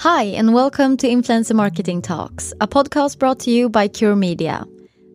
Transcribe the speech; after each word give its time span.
Hi, 0.00 0.22
and 0.22 0.54
welcome 0.54 0.96
to 0.96 1.06
Influencer 1.06 1.54
Marketing 1.54 2.00
Talks, 2.00 2.54
a 2.58 2.66
podcast 2.66 3.18
brought 3.18 3.38
to 3.40 3.50
you 3.50 3.68
by 3.68 3.86
Cure 3.86 4.16
Media. 4.16 4.64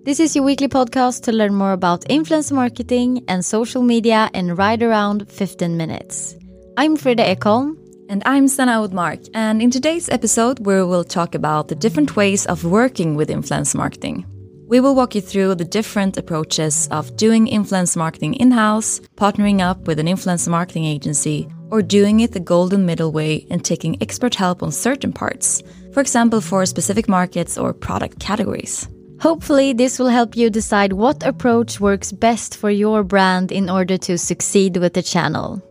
This 0.03 0.19
is 0.19 0.35
your 0.35 0.45
weekly 0.45 0.67
podcast 0.67 1.23
to 1.23 1.31
learn 1.31 1.55
more 1.55 1.71
about 1.71 2.01
influencer 2.01 2.51
marketing 2.51 3.25
and 3.27 3.43
social 3.43 3.81
media 3.81 4.29
in 4.35 4.53
right 4.53 4.83
around 4.83 5.27
15 5.27 5.75
minutes. 5.75 6.35
I'm 6.77 6.97
Frida 6.97 7.35
Ekholm. 7.35 7.77
And 8.09 8.21
I'm 8.27 8.47
Sana 8.47 8.73
Oudmark. 8.73 9.27
And 9.33 9.59
in 9.59 9.71
today's 9.71 10.07
episode, 10.07 10.59
we 10.59 10.75
will 10.83 11.03
talk 11.03 11.33
about 11.33 11.69
the 11.69 11.75
different 11.75 12.15
ways 12.15 12.45
of 12.45 12.63
working 12.63 13.15
with 13.15 13.31
influence 13.31 13.73
marketing. 13.73 14.23
We 14.75 14.81
will 14.81 14.93
walk 14.93 15.15
you 15.15 15.21
through 15.21 15.55
the 15.55 15.63
different 15.63 16.17
approaches 16.17 16.89
of 16.91 17.15
doing 17.15 17.47
influence 17.47 17.95
marketing 17.95 18.33
in 18.33 18.51
house, 18.51 18.99
partnering 19.15 19.61
up 19.61 19.87
with 19.87 19.99
an 19.99 20.07
influence 20.09 20.49
marketing 20.49 20.83
agency, 20.83 21.47
or 21.71 21.81
doing 21.81 22.19
it 22.19 22.33
the 22.33 22.41
golden 22.41 22.85
middle 22.85 23.13
way 23.13 23.47
and 23.49 23.63
taking 23.63 23.95
expert 24.01 24.35
help 24.35 24.61
on 24.61 24.73
certain 24.73 25.13
parts, 25.13 25.63
for 25.93 26.01
example, 26.01 26.41
for 26.41 26.65
specific 26.65 27.07
markets 27.07 27.57
or 27.57 27.71
product 27.71 28.19
categories. 28.19 28.89
Hopefully, 29.21 29.71
this 29.71 29.97
will 29.97 30.09
help 30.09 30.35
you 30.35 30.49
decide 30.49 30.91
what 30.91 31.25
approach 31.25 31.79
works 31.79 32.11
best 32.11 32.57
for 32.57 32.69
your 32.69 33.01
brand 33.01 33.53
in 33.53 33.69
order 33.69 33.97
to 33.99 34.17
succeed 34.17 34.75
with 34.75 34.93
the 34.93 35.01
channel. 35.01 35.63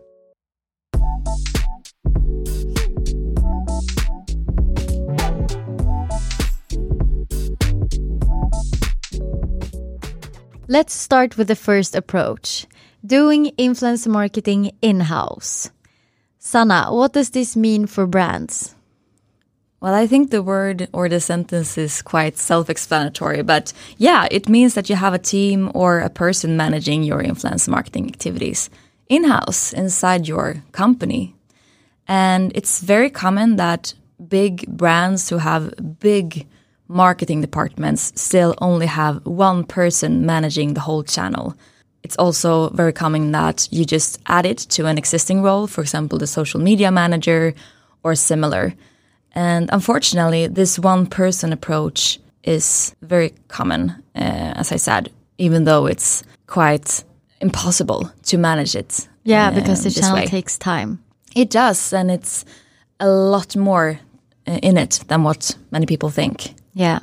Let's 10.67 10.95
start 10.95 11.37
with 11.37 11.47
the 11.47 11.55
first 11.55 11.95
approach 11.95 12.65
doing 13.05 13.47
influence 13.57 14.07
marketing 14.07 14.71
in 14.81 14.99
house. 14.99 15.69
Sana, 16.39 16.87
what 16.89 17.13
does 17.13 17.29
this 17.29 17.55
mean 17.55 17.85
for 17.85 18.07
brands? 18.07 18.73
Well, 19.79 19.93
I 19.93 20.07
think 20.07 20.31
the 20.31 20.41
word 20.41 20.87
or 20.91 21.07
the 21.07 21.19
sentence 21.19 21.77
is 21.77 22.01
quite 22.01 22.39
self 22.39 22.67
explanatory, 22.67 23.43
but 23.43 23.73
yeah, 23.97 24.27
it 24.31 24.49
means 24.49 24.73
that 24.73 24.89
you 24.89 24.95
have 24.95 25.13
a 25.13 25.19
team 25.19 25.71
or 25.75 25.99
a 25.99 26.09
person 26.09 26.57
managing 26.57 27.03
your 27.03 27.21
influence 27.21 27.67
marketing 27.67 28.07
activities 28.07 28.71
in 29.07 29.25
house 29.25 29.71
inside 29.71 30.27
your 30.27 30.63
company. 30.71 31.35
And 32.07 32.51
it's 32.55 32.81
very 32.81 33.11
common 33.11 33.57
that 33.57 33.93
big 34.27 34.65
brands 34.65 35.29
who 35.29 35.37
have 35.37 35.99
big 35.99 36.47
marketing 36.87 37.41
departments 37.41 38.13
still 38.15 38.55
only 38.59 38.85
have 38.85 39.25
one 39.25 39.63
person 39.63 40.25
managing 40.25 40.73
the 40.73 40.81
whole 40.81 41.03
channel. 41.03 41.55
It's 42.03 42.15
also 42.17 42.69
very 42.69 42.93
common 42.93 43.31
that 43.31 43.67
you 43.71 43.85
just 43.85 44.19
add 44.27 44.45
it 44.45 44.59
to 44.69 44.85
an 44.85 44.97
existing 44.97 45.41
role, 45.41 45.67
for 45.67 45.81
example, 45.81 46.19
the 46.19 46.27
social 46.27 46.59
media 46.59 46.91
manager 46.91 47.53
or 48.03 48.15
similar. 48.15 48.73
And 49.33 49.69
unfortunately, 49.73 50.47
this 50.47 50.77
one 50.77 51.07
person 51.07 51.51
approach 51.51 52.19
is 52.43 52.95
very 53.01 53.33
common, 53.47 53.89
uh, 54.15 54.53
as 54.55 54.71
I 54.71 54.77
said, 54.77 55.11
even 55.37 55.63
though 55.63 55.87
it's 55.87 56.23
quite 56.47 57.03
impossible 57.41 58.11
to 58.23 58.37
manage 58.37 58.75
it. 58.75 59.07
Yeah, 59.23 59.47
uh, 59.47 59.55
because 59.55 59.83
the 59.83 59.89
channel 59.89 60.17
way. 60.17 60.27
takes 60.27 60.57
time. 60.57 61.03
It 61.35 61.49
does, 61.49 61.91
and 61.91 62.11
it's 62.11 62.45
a 62.99 63.09
lot 63.09 63.55
more 63.55 63.99
uh, 64.47 64.59
in 64.61 64.77
it 64.77 65.03
than 65.07 65.23
what 65.23 65.57
many 65.71 65.85
people 65.85 66.09
think. 66.09 66.53
Yeah. 66.75 66.99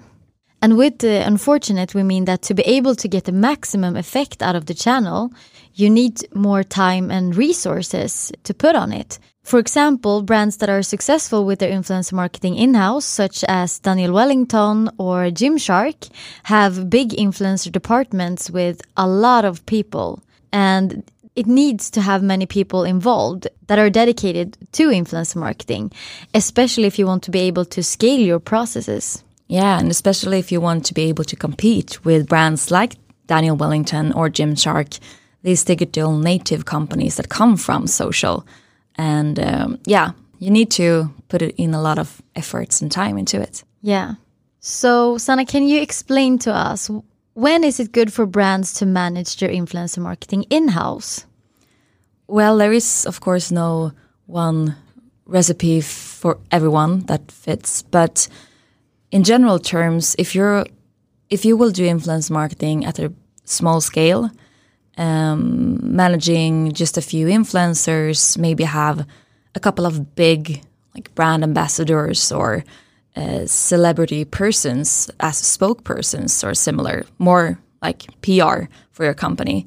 And 0.61 0.77
with 0.77 0.98
the 0.98 1.27
unfortunate, 1.27 1.92
we 1.92 2.05
mean 2.05 2.27
that 2.27 2.42
to 2.42 2.55
be 2.55 2.62
able 2.62 2.95
to 2.95 3.09
get 3.09 3.25
the 3.25 3.33
maximum 3.33 3.97
effect 3.97 4.42
out 4.42 4.55
of 4.55 4.67
the 4.67 4.75
channel, 4.75 5.33
you 5.75 5.91
need 5.91 6.33
more 6.34 6.62
time 6.62 7.11
and 7.11 7.34
resources 7.34 8.31
to 8.45 8.55
put 8.55 8.77
on 8.77 8.92
it. 8.92 9.19
For 9.42 9.59
example, 9.59 10.23
brands 10.23 10.59
that 10.59 10.69
are 10.69 10.83
successful 10.83 11.45
with 11.45 11.59
their 11.59 11.73
influencer 11.73 12.12
marketing 12.12 12.55
in 12.55 12.75
house, 12.75 13.05
such 13.05 13.42
as 13.48 13.81
Daniel 13.81 14.12
Wellington 14.12 14.89
or 14.98 15.31
Gymshark, 15.33 16.11
have 16.45 16.89
big 16.89 17.09
influencer 17.11 17.73
departments 17.73 18.51
with 18.51 18.83
a 18.97 19.08
lot 19.08 19.45
of 19.45 19.67
people. 19.67 20.23
And 20.52 21.02
it 21.35 21.47
needs 21.47 21.91
to 21.91 22.02
have 22.02 22.23
many 22.23 22.47
people 22.47 22.85
involved 22.85 23.48
that 23.67 23.80
are 23.80 23.91
dedicated 23.91 24.58
to 24.73 24.91
influencer 24.91 25.36
marketing, 25.36 25.91
especially 26.35 26.85
if 26.85 26.98
you 26.98 27.07
want 27.07 27.24
to 27.24 27.33
be 27.33 27.41
able 27.41 27.64
to 27.64 27.83
scale 27.83 28.20
your 28.20 28.39
processes. 28.39 29.24
Yeah, 29.52 29.79
and 29.79 29.90
especially 29.90 30.39
if 30.39 30.51
you 30.51 30.63
want 30.63 30.86
to 30.86 30.95
be 30.95 31.02
able 31.11 31.24
to 31.24 31.36
compete 31.36 32.02
with 32.07 32.27
brands 32.27 32.70
like 32.70 32.96
Daniel 33.27 33.55
Wellington 33.55 34.11
or 34.14 34.30
Gymshark, 34.30 34.98
these 35.42 35.63
digital 35.63 36.17
native 36.17 36.64
companies 36.64 37.17
that 37.17 37.29
come 37.29 37.58
from 37.58 37.86
social. 37.86 38.46
And 38.95 39.39
um, 39.39 39.79
yeah, 39.85 40.12
you 40.39 40.51
need 40.51 40.70
to 40.70 41.12
put 41.29 41.42
it 41.42 41.55
in 41.58 41.74
a 41.74 41.83
lot 41.83 41.98
of 41.98 42.23
efforts 42.35 42.80
and 42.80 42.91
time 42.91 43.18
into 43.18 43.42
it. 43.42 43.62
Yeah. 43.83 44.14
So, 44.61 45.18
Sana, 45.18 45.45
can 45.45 45.68
you 45.68 45.83
explain 45.83 46.39
to 46.39 46.51
us 46.51 46.91
when 47.35 47.62
is 47.62 47.79
it 47.79 47.92
good 47.92 48.11
for 48.11 48.24
brands 48.24 48.73
to 48.79 48.86
manage 48.86 49.36
their 49.36 49.51
influencer 49.51 49.98
marketing 49.98 50.45
in 50.48 50.68
house? 50.68 51.27
Well, 52.27 52.57
there 52.57 52.73
is, 52.73 53.05
of 53.05 53.20
course, 53.20 53.51
no 53.52 53.92
one 54.24 54.77
recipe 55.27 55.83
for 55.83 56.39
everyone 56.51 57.01
that 57.01 57.30
fits, 57.30 57.83
but 57.83 58.29
in 59.12 59.23
general 59.23 59.58
terms, 59.58 60.17
if 60.18 60.34
you're 60.34 60.67
if 61.30 61.45
you 61.45 61.56
will 61.56 61.70
do 61.70 61.84
influence 61.84 62.30
marketing 62.30 62.84
at 62.84 62.98
a 62.98 63.12
small 63.45 63.80
scale, 63.80 64.30
um, 64.98 65.78
managing 65.96 66.73
just 66.73 66.98
a 66.98 67.02
few 67.02 67.27
influencers, 67.27 68.36
maybe 68.36 68.64
have 68.64 69.06
a 69.55 69.61
couple 69.61 69.86
of 69.86 70.14
big 70.14 70.62
like 70.95 71.14
brand 71.14 71.42
ambassadors 71.42 72.33
or 72.33 72.64
uh, 73.17 73.46
celebrity 73.46 74.24
persons 74.24 75.11
as 75.20 75.40
spokespersons 75.40 76.44
or 76.46 76.55
similar, 76.55 77.05
more 77.18 77.58
like 77.83 78.06
PR 78.23 78.64
for 78.90 79.05
your 79.05 79.14
company, 79.14 79.67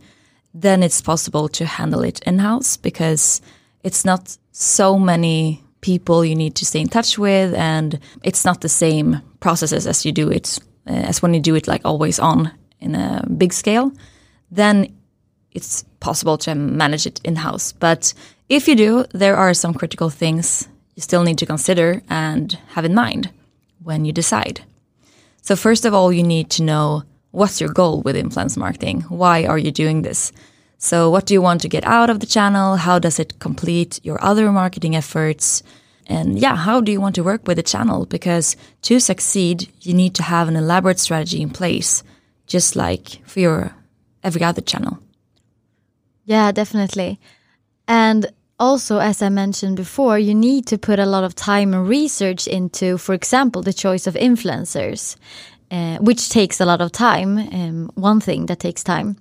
then 0.54 0.84
it's 0.84 1.02
possible 1.02 1.48
to 1.50 1.66
handle 1.66 2.02
it 2.02 2.20
in 2.28 2.40
house 2.40 2.78
because 2.78 3.42
it's 3.84 4.06
not 4.06 4.38
so 4.52 4.98
many 5.00 5.65
people 5.86 6.26
you 6.26 6.36
need 6.36 6.56
to 6.56 6.66
stay 6.66 6.82
in 6.82 6.88
touch 6.88 7.20
with, 7.20 7.54
and 7.54 8.00
it's 8.24 8.44
not 8.44 8.62
the 8.62 8.70
same 8.70 9.22
processes 9.40 9.86
as 9.86 10.04
you 10.04 10.12
do 10.12 10.32
it 10.32 10.58
uh, 10.88 11.10
as 11.10 11.22
when 11.22 11.34
you 11.36 11.40
do 11.40 11.56
it 11.56 11.68
like 11.68 11.82
always 11.86 12.20
on 12.20 12.52
in 12.80 12.96
a 12.96 13.24
big 13.38 13.54
scale. 13.54 13.92
Then 14.50 14.88
it's 15.52 15.86
possible 16.00 16.38
to 16.40 16.56
manage 16.56 17.06
it 17.06 17.22
in 17.24 17.36
house. 17.36 17.72
But 17.72 18.14
if 18.50 18.68
you 18.68 18.76
do, 18.76 19.06
there 19.14 19.36
are 19.36 19.54
some 19.54 19.76
critical 19.76 20.10
things 20.10 20.68
you 20.96 21.02
still 21.02 21.24
need 21.24 21.38
to 21.38 21.46
consider 21.46 22.02
and 22.10 22.58
have 22.74 22.86
in 22.86 22.96
mind 22.96 23.30
when 23.84 24.06
you 24.06 24.14
decide. 24.14 24.62
So, 25.42 25.56
first 25.56 25.86
of 25.86 25.94
all, 25.94 26.12
you 26.12 26.24
need 26.24 26.50
to 26.50 26.64
know 26.64 27.04
what's 27.32 27.62
your 27.62 27.74
goal 27.74 28.02
with 28.02 28.16
influence 28.16 28.58
marketing? 28.58 29.02
Why 29.10 29.46
are 29.46 29.60
you 29.60 29.72
doing 29.72 30.02
this? 30.02 30.32
So, 30.78 31.10
what 31.10 31.26
do 31.26 31.34
you 31.34 31.42
want 31.42 31.62
to 31.62 31.70
get 31.70 31.86
out 31.86 32.10
of 32.10 32.20
the 32.20 32.26
channel? 32.26 32.76
How 32.76 33.00
does 33.00 33.20
it 33.20 33.40
complete 33.40 34.00
your 34.04 34.24
other 34.24 34.52
marketing 34.52 34.96
efforts? 34.96 35.64
And 36.08 36.38
yeah, 36.38 36.56
how 36.56 36.82
do 36.82 36.92
you 36.92 37.02
want 37.02 37.16
to 37.16 37.24
work 37.24 37.48
with 37.48 37.58
the 37.58 37.64
channel? 37.64 38.06
Because 38.06 38.56
to 38.84 39.00
succeed, 39.00 39.72
you 39.82 39.94
need 39.94 40.14
to 40.16 40.24
have 40.24 40.48
an 40.48 40.56
elaborate 40.56 41.00
strategy 41.00 41.42
in 41.42 41.50
place, 41.50 42.04
just 42.46 42.76
like 42.76 43.26
for 43.26 43.40
your 43.40 43.76
every 44.24 44.44
other 44.44 44.62
channel. 44.62 45.00
Yeah, 46.26 46.52
definitely. 46.52 47.20
And 47.88 48.28
also, 48.60 49.00
as 49.00 49.22
I 49.22 49.30
mentioned 49.30 49.78
before, 49.78 50.20
you 50.20 50.34
need 50.36 50.68
to 50.68 50.78
put 50.78 51.00
a 51.00 51.06
lot 51.06 51.24
of 51.24 51.36
time 51.36 51.74
and 51.74 51.88
research 51.88 52.48
into, 52.48 52.98
for 52.98 53.14
example, 53.14 53.62
the 53.62 53.74
choice 53.74 54.08
of 54.08 54.16
influencers, 54.16 55.16
uh, 55.72 55.98
which 55.98 56.30
takes 56.30 56.60
a 56.60 56.66
lot 56.66 56.82
of 56.82 56.92
time. 56.92 57.38
Um, 57.38 57.92
one 57.96 58.20
thing 58.20 58.46
that 58.48 58.60
takes 58.60 58.84
time 58.84 59.18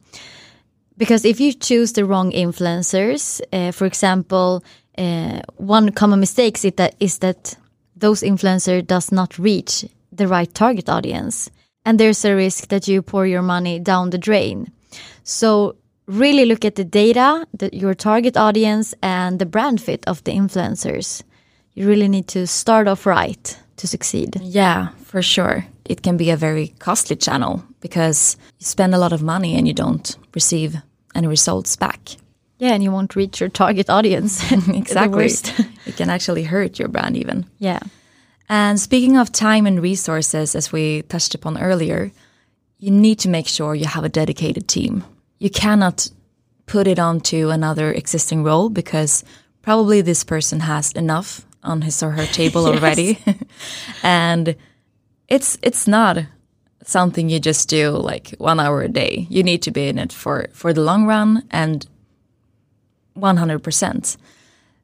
because 0.96 1.24
if 1.24 1.40
you 1.40 1.52
choose 1.52 1.92
the 1.92 2.04
wrong 2.04 2.32
influencers, 2.32 3.40
uh, 3.52 3.72
for 3.72 3.86
example, 3.86 4.64
uh, 4.96 5.40
one 5.56 5.90
common 5.92 6.20
mistake 6.20 6.64
is 6.64 6.74
that 6.74 6.94
is 7.00 7.18
that 7.18 7.56
those 7.96 8.22
influencer 8.22 8.86
does 8.86 9.10
not 9.12 9.38
reach 9.38 9.84
the 10.12 10.28
right 10.28 10.52
target 10.54 10.88
audience, 10.88 11.50
and 11.84 11.98
there's 11.98 12.24
a 12.24 12.34
risk 12.34 12.68
that 12.68 12.86
you 12.88 13.02
pour 13.02 13.26
your 13.26 13.42
money 13.42 13.78
down 13.78 14.10
the 14.10 14.18
drain. 14.18 14.70
So 15.24 15.76
really 16.06 16.44
look 16.44 16.64
at 16.64 16.74
the 16.74 16.84
data, 16.84 17.46
the, 17.52 17.70
your 17.72 17.94
target 17.94 18.36
audience, 18.36 18.94
and 19.02 19.38
the 19.38 19.46
brand 19.46 19.80
fit 19.80 20.04
of 20.06 20.22
the 20.24 20.32
influencers. 20.32 21.22
You 21.74 21.88
really 21.88 22.08
need 22.08 22.28
to 22.28 22.46
start 22.46 22.86
off 22.86 23.06
right 23.06 23.58
to 23.76 23.86
succeed. 23.88 24.36
Yeah, 24.40 24.88
for 25.04 25.22
sure. 25.22 25.66
It 25.84 26.02
can 26.02 26.16
be 26.16 26.30
a 26.30 26.36
very 26.36 26.68
costly 26.78 27.16
channel 27.16 27.64
because 27.80 28.36
you 28.58 28.66
spend 28.66 28.94
a 28.94 28.98
lot 28.98 29.12
of 29.12 29.22
money 29.22 29.56
and 29.56 29.66
you 29.66 29.74
don't 29.74 30.16
receive 30.34 30.76
any 31.14 31.26
results 31.26 31.76
back. 31.76 32.16
Yeah, 32.58 32.72
and 32.72 32.82
you 32.82 32.92
won't 32.92 33.16
reach 33.16 33.40
your 33.40 33.48
target 33.48 33.90
audience. 33.90 34.50
exactly. 34.68 35.26
it 35.86 35.96
can 35.96 36.10
actually 36.10 36.44
hurt 36.44 36.78
your 36.78 36.88
brand 36.88 37.16
even. 37.16 37.46
Yeah. 37.58 37.80
And 38.48 38.78
speaking 38.78 39.16
of 39.16 39.32
time 39.32 39.66
and 39.66 39.82
resources, 39.82 40.54
as 40.54 40.70
we 40.70 41.02
touched 41.02 41.34
upon 41.34 41.60
earlier, 41.60 42.12
you 42.78 42.90
need 42.90 43.18
to 43.20 43.28
make 43.28 43.48
sure 43.48 43.74
you 43.74 43.86
have 43.86 44.04
a 44.04 44.08
dedicated 44.08 44.68
team. 44.68 45.04
You 45.38 45.50
cannot 45.50 46.08
put 46.66 46.86
it 46.86 46.98
onto 46.98 47.50
another 47.50 47.92
existing 47.92 48.44
role 48.44 48.68
because 48.68 49.24
probably 49.62 50.02
this 50.02 50.24
person 50.24 50.60
has 50.60 50.92
enough 50.92 51.46
on 51.62 51.82
his 51.82 52.02
or 52.02 52.10
her 52.10 52.26
table 52.26 52.66
already, 52.66 53.18
and 54.02 54.54
it's 55.28 55.56
it's 55.62 55.88
not 55.88 56.18
something 56.84 57.28
you 57.28 57.40
just 57.40 57.68
do 57.68 57.90
like 57.90 58.34
one 58.38 58.60
hour 58.60 58.82
a 58.82 58.88
day. 58.88 59.26
You 59.30 59.42
need 59.42 59.62
to 59.62 59.70
be 59.70 59.88
in 59.88 59.98
it 59.98 60.12
for 60.12 60.46
for 60.52 60.72
the 60.72 60.82
long 60.82 61.06
run 61.06 61.42
and 61.50 61.86
one 63.14 63.36
hundred 63.36 63.62
percent. 63.62 64.16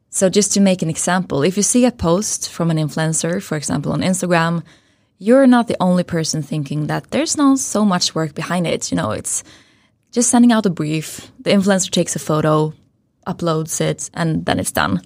So 0.08 0.28
just 0.28 0.52
to 0.54 0.60
make 0.60 0.82
an 0.82 0.90
example, 0.90 1.42
if 1.42 1.56
you 1.56 1.62
see 1.62 1.84
a 1.84 1.92
post 1.92 2.50
from 2.50 2.70
an 2.70 2.78
influencer, 2.78 3.40
for 3.40 3.56
example 3.56 3.92
on 3.92 4.00
Instagram, 4.00 4.62
you're 5.18 5.46
not 5.46 5.68
the 5.68 5.76
only 5.80 6.02
person 6.02 6.42
thinking 6.42 6.86
that 6.86 7.10
there's 7.10 7.36
not 7.36 7.58
so 7.58 7.84
much 7.84 8.14
work 8.14 8.34
behind 8.34 8.66
it. 8.66 8.90
You 8.90 8.96
know, 8.96 9.12
it's 9.12 9.44
just 10.10 10.30
sending 10.30 10.50
out 10.50 10.66
a 10.66 10.70
brief. 10.70 11.30
The 11.40 11.50
influencer 11.50 11.90
takes 11.90 12.16
a 12.16 12.18
photo, 12.18 12.72
uploads 13.26 13.80
it, 13.80 14.10
and 14.14 14.44
then 14.46 14.58
it's 14.58 14.72
done. 14.72 15.02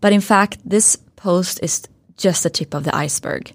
But 0.00 0.12
in 0.12 0.20
fact, 0.20 0.58
this 0.64 0.96
post 1.16 1.60
is 1.62 1.88
just 2.18 2.42
the 2.42 2.50
tip 2.50 2.74
of 2.74 2.84
the 2.84 2.94
iceberg. 2.94 3.52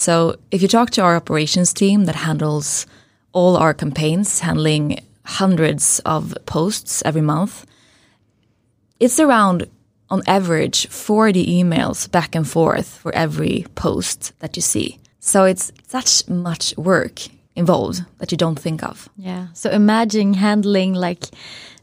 So 0.00 0.36
if 0.50 0.62
you 0.62 0.68
talk 0.68 0.90
to 0.92 1.02
our 1.02 1.14
operations 1.14 1.74
team 1.74 2.06
that 2.06 2.16
handles 2.16 2.86
all 3.32 3.58
our 3.58 3.74
campaigns, 3.74 4.40
handling 4.40 5.00
hundreds 5.24 6.00
of 6.06 6.34
posts 6.46 7.02
every 7.04 7.20
month, 7.20 7.66
it's 8.98 9.20
around 9.20 9.68
on 10.08 10.22
average 10.26 10.86
40 10.86 11.46
emails 11.62 12.10
back 12.10 12.34
and 12.34 12.48
forth 12.48 12.96
for 12.96 13.14
every 13.14 13.66
post 13.74 14.32
that 14.38 14.56
you 14.56 14.62
see. 14.62 14.98
So 15.18 15.44
it's 15.44 15.70
such 15.86 16.26
much 16.30 16.74
work 16.78 17.20
involved 17.54 18.00
that 18.20 18.32
you 18.32 18.38
don't 18.38 18.58
think 18.58 18.82
of. 18.82 19.06
Yeah. 19.18 19.48
So 19.52 19.68
imagine 19.70 20.32
handling 20.32 20.94
like 20.94 21.24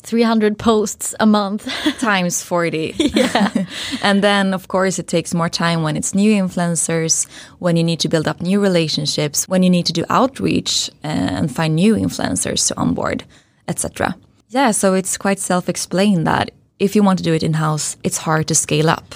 300 0.08 0.58
posts 0.58 1.14
a 1.20 1.26
month 1.26 1.68
times 2.00 2.42
40. 2.42 2.96
Yeah. 2.98 3.66
and 4.02 4.24
then 4.24 4.54
of 4.54 4.70
course 4.70 5.00
it 5.00 5.08
takes 5.08 5.34
more 5.34 5.50
time 5.50 5.84
when 5.84 5.98
it's 5.98 6.16
new 6.16 6.32
influencers, 6.32 7.28
when 7.60 7.76
you 7.76 7.84
need 7.84 8.00
to 8.00 8.10
build 8.10 8.28
up 8.28 8.42
new 8.42 8.62
relationships, 8.62 9.48
when 9.50 9.64
you 9.64 9.70
need 9.70 9.86
to 9.86 9.94
do 9.94 10.06
outreach 10.10 10.90
uh, 11.04 11.08
and 11.08 11.54
find 11.54 11.76
new 11.76 11.96
influencers 11.96 12.68
to 12.68 12.78
onboard, 12.80 13.26
etc. 13.68 14.16
Yeah, 14.50 14.72
so 14.72 14.94
it's 14.94 15.18
quite 15.18 15.40
self-explained 15.40 16.26
that 16.26 16.52
if 16.80 16.96
you 16.96 17.04
want 17.04 17.20
to 17.20 17.24
do 17.24 17.34
it 17.34 17.44
in-house, 17.44 17.98
it's 18.04 18.18
hard 18.18 18.48
to 18.48 18.56
scale 18.56 18.90
up 18.90 19.14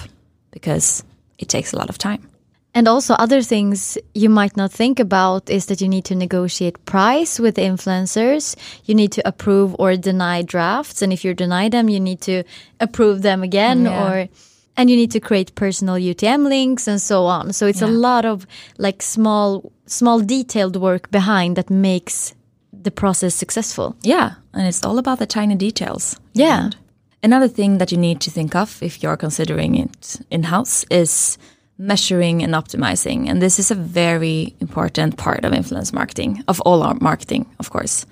because 0.50 1.04
it 1.38 1.48
takes 1.48 1.72
a 1.72 1.76
lot 1.76 1.88
of 1.88 1.96
time. 1.96 2.28
And 2.74 2.88
also 2.88 3.14
other 3.14 3.42
things 3.42 3.98
you 4.14 4.30
might 4.30 4.56
not 4.56 4.72
think 4.72 4.98
about 4.98 5.50
is 5.50 5.66
that 5.66 5.82
you 5.82 5.88
need 5.88 6.06
to 6.06 6.14
negotiate 6.14 6.82
price 6.86 7.38
with 7.38 7.56
influencers. 7.56 8.56
You 8.86 8.94
need 8.94 9.12
to 9.12 9.28
approve 9.28 9.76
or 9.78 9.94
deny 9.96 10.40
drafts. 10.42 11.02
And 11.02 11.12
if 11.12 11.22
you 11.22 11.34
deny 11.34 11.68
them, 11.68 11.90
you 11.90 12.00
need 12.00 12.22
to 12.22 12.44
approve 12.80 13.20
them 13.20 13.42
again 13.42 13.84
yeah. 13.84 14.04
or 14.04 14.28
and 14.74 14.88
you 14.88 14.96
need 14.96 15.10
to 15.10 15.20
create 15.20 15.54
personal 15.54 15.96
UTM 15.96 16.48
links 16.48 16.88
and 16.88 17.00
so 17.00 17.26
on. 17.26 17.52
So 17.52 17.66
it's 17.66 17.82
yeah. 17.82 17.88
a 17.88 17.90
lot 17.90 18.24
of 18.24 18.46
like 18.78 19.02
small 19.02 19.70
small 19.86 20.20
detailed 20.20 20.76
work 20.76 21.10
behind 21.10 21.56
that 21.56 21.68
makes 21.68 22.34
the 22.72 22.90
process 22.90 23.34
successful. 23.34 23.96
Yeah, 24.02 24.34
and 24.54 24.66
it's 24.66 24.82
all 24.84 24.98
about 24.98 25.18
the 25.18 25.26
tiny 25.26 25.56
details. 25.56 26.18
Yeah. 26.32 26.64
And 26.64 26.76
another 27.22 27.48
thing 27.48 27.78
that 27.78 27.92
you 27.92 27.98
need 27.98 28.20
to 28.22 28.30
think 28.30 28.54
of 28.54 28.82
if 28.82 29.02
you're 29.02 29.18
considering 29.18 29.76
it 29.76 30.20
in-house 30.30 30.84
is 30.90 31.36
measuring 31.78 32.42
and 32.42 32.54
optimizing. 32.54 33.28
And 33.28 33.40
this 33.40 33.58
is 33.58 33.70
a 33.70 33.74
very 33.74 34.54
important 34.60 35.16
part 35.16 35.44
of 35.44 35.52
influence 35.52 35.92
marketing, 35.92 36.44
of 36.48 36.60
all 36.60 36.82
our 36.82 36.94
marketing, 37.00 37.46
of 37.58 37.70
course. 37.70 38.06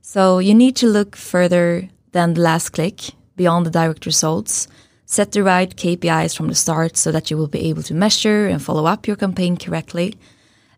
So 0.00 0.38
you 0.38 0.54
need 0.54 0.76
to 0.76 0.88
look 0.88 1.16
further 1.16 1.88
than 2.12 2.34
the 2.34 2.40
last 2.40 2.70
click, 2.70 3.00
beyond 3.36 3.66
the 3.66 3.70
direct 3.70 4.06
results. 4.06 4.68
Set 5.06 5.32
the 5.32 5.42
right 5.42 5.74
KPIs 5.74 6.36
from 6.36 6.48
the 6.48 6.54
start 6.54 6.96
so 6.96 7.12
that 7.12 7.30
you 7.30 7.36
will 7.36 7.48
be 7.48 7.68
able 7.68 7.82
to 7.82 7.94
measure 7.94 8.46
and 8.46 8.62
follow 8.62 8.86
up 8.86 9.06
your 9.06 9.16
campaign 9.16 9.56
correctly. 9.56 10.14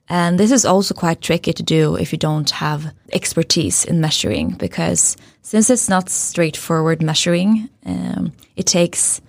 And 0.09 0.39
this 0.39 0.51
is 0.51 0.65
also 0.65 0.93
quite 0.95 1.23
tricky 1.23 1.53
to 1.53 1.63
do 1.63 1.97
if 1.97 2.13
you 2.13 2.19
don't 2.19 2.51
have 2.51 2.93
expertise 3.13 3.85
in 3.85 4.01
measuring, 4.01 4.51
because 4.51 5.17
since 5.43 5.71
it's 5.71 5.89
not 5.89 6.11
straightforward 6.11 7.03
measuring, 7.03 7.71
um, 7.87 8.33
it 8.57 8.67
takes 8.67 9.21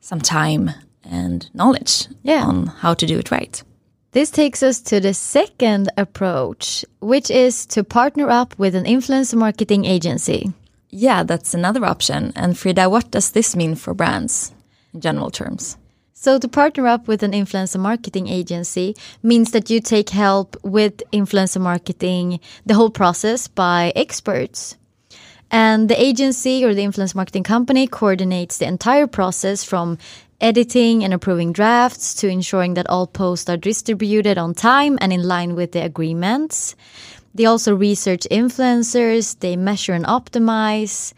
some 0.00 0.20
time 0.20 0.70
and 1.04 1.48
knowledge 1.54 2.08
yeah. 2.22 2.44
on 2.44 2.66
how 2.66 2.94
to 2.94 3.06
do 3.06 3.18
it 3.18 3.30
right. 3.30 3.62
This 4.12 4.30
takes 4.30 4.62
us 4.62 4.80
to 4.82 4.98
the 4.98 5.14
second 5.14 5.90
approach, 5.96 6.84
which 7.00 7.30
is 7.30 7.64
to 7.66 7.84
partner 7.84 8.28
up 8.28 8.58
with 8.58 8.74
an 8.74 8.84
influencer 8.84 9.36
marketing 9.36 9.84
agency. 9.84 10.52
Yeah, 10.90 11.22
that's 11.22 11.54
another 11.54 11.84
option. 11.84 12.32
And 12.34 12.58
Frida, 12.58 12.90
what 12.90 13.12
does 13.12 13.30
this 13.30 13.54
mean 13.54 13.76
for 13.76 13.94
brands 13.94 14.52
in 14.92 15.00
general 15.00 15.30
terms? 15.30 15.76
So, 16.12 16.38
to 16.38 16.48
partner 16.48 16.86
up 16.86 17.08
with 17.08 17.22
an 17.22 17.32
influencer 17.32 17.78
marketing 17.78 18.28
agency 18.28 18.94
means 19.22 19.52
that 19.52 19.70
you 19.70 19.80
take 19.80 20.10
help 20.10 20.56
with 20.62 21.02
influencer 21.12 21.60
marketing, 21.60 22.40
the 22.66 22.74
whole 22.74 22.90
process 22.90 23.48
by 23.48 23.92
experts. 23.96 24.76
And 25.50 25.88
the 25.88 26.00
agency 26.00 26.64
or 26.64 26.74
the 26.74 26.82
influence 26.82 27.14
marketing 27.14 27.44
company 27.44 27.86
coordinates 27.86 28.58
the 28.58 28.66
entire 28.66 29.06
process 29.06 29.64
from 29.64 29.98
editing 30.40 31.04
and 31.04 31.12
approving 31.12 31.52
drafts 31.52 32.14
to 32.14 32.28
ensuring 32.28 32.74
that 32.74 32.88
all 32.88 33.06
posts 33.06 33.48
are 33.48 33.56
distributed 33.56 34.38
on 34.38 34.54
time 34.54 34.98
and 35.00 35.12
in 35.12 35.22
line 35.22 35.54
with 35.54 35.72
the 35.72 35.84
agreements. 35.84 36.74
They 37.34 37.46
also 37.46 37.74
research 37.74 38.26
influencers, 38.30 39.38
they 39.38 39.56
measure 39.56 39.92
and 39.92 40.04
optimize, 40.04 41.12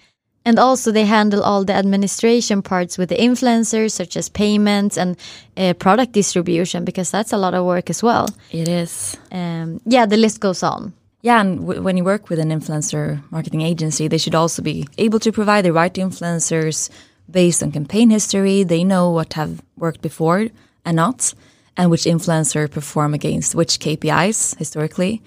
and 0.44 0.58
also 0.58 0.90
they 0.90 1.04
handle 1.04 1.42
all 1.42 1.64
the 1.64 1.72
administration 1.72 2.62
parts 2.62 2.98
with 2.98 3.08
the 3.08 3.16
influencers, 3.16 3.92
such 3.92 4.16
as 4.16 4.28
payments 4.28 4.98
and 4.98 5.16
uh, 5.56 5.72
product 5.74 6.12
distribution, 6.12 6.84
because 6.84 7.10
that's 7.10 7.32
a 7.32 7.38
lot 7.38 7.54
of 7.54 7.64
work 7.64 7.88
as 7.88 8.02
well. 8.02 8.28
It 8.50 8.68
is. 8.68 9.16
Um, 9.30 9.80
yeah, 9.86 10.04
the 10.06 10.16
list 10.16 10.40
goes 10.40 10.62
on. 10.62 10.92
Yeah, 11.22 11.40
and 11.40 11.64
when 11.64 11.96
you 11.96 12.02
work 12.02 12.28
with 12.28 12.40
an 12.40 12.50
influencer 12.50 13.22
marketing 13.30 13.60
agency, 13.62 14.08
they 14.08 14.18
should 14.18 14.34
also 14.34 14.60
be 14.60 14.88
able 14.98 15.20
to 15.20 15.30
provide 15.30 15.64
the 15.64 15.72
right 15.72 15.94
influencers 15.94 16.90
based 17.30 17.62
on 17.62 17.72
campaign 17.72 18.10
history. 18.10 18.62
They 18.64 18.84
know 18.84 19.10
what 19.10 19.34
have 19.34 19.62
worked 19.76 20.02
before 20.02 20.48
and 20.84 20.96
not, 20.96 21.34
and 21.76 21.90
which 21.90 22.04
influencer 22.04 22.70
perform 22.70 23.14
against 23.14 23.54
which 23.54 23.78
KPIs 23.78 24.56
historically. 24.58 25.22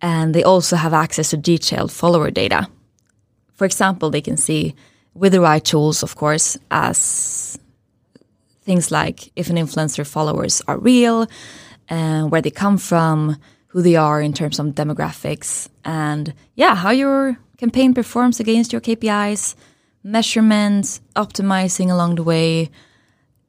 And 0.00 0.34
they 0.34 0.42
also 0.42 0.76
have 0.76 0.94
access 0.94 1.30
to 1.30 1.36
detailed 1.36 1.92
follower 1.92 2.30
data. 2.30 2.68
For 3.54 3.64
example, 3.64 4.10
they 4.10 4.20
can 4.20 4.36
see 4.36 4.74
with 5.14 5.32
the 5.32 5.40
right 5.40 5.64
tools, 5.64 6.02
of 6.02 6.16
course, 6.16 6.56
as 6.70 7.58
things 8.62 8.90
like 8.90 9.30
if 9.36 9.50
an 9.50 9.56
influencer 9.56 10.06
followers 10.06 10.62
are 10.66 10.78
real, 10.78 11.26
and 11.88 12.30
where 12.30 12.40
they 12.40 12.50
come 12.50 12.78
from, 12.78 13.36
who 13.68 13.82
they 13.82 13.96
are 13.96 14.20
in 14.20 14.32
terms 14.32 14.58
of 14.58 14.66
demographics, 14.74 15.68
and 15.84 16.32
yeah, 16.54 16.74
how 16.74 16.90
your 16.90 17.36
campaign 17.58 17.94
performs 17.94 18.40
against 18.40 18.72
your 18.72 18.80
KPIs, 18.80 19.54
measurements, 20.02 21.00
optimizing 21.14 21.90
along 21.90 22.16
the 22.16 22.22
way, 22.22 22.70